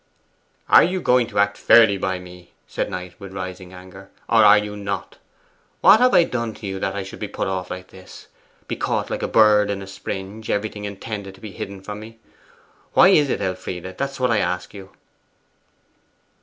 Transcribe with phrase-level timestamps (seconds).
[0.67, 4.57] 'Are you going to act fairly by me?' said Knight, with rising anger; 'or are
[4.57, 5.17] you not?
[5.81, 8.25] What have I done to you that I should be put off like this?
[8.67, 12.17] Be caught like a bird in a springe; everything intended to be hidden from me!
[12.93, 13.95] Why is it, Elfride?
[13.99, 14.89] That's what I ask you.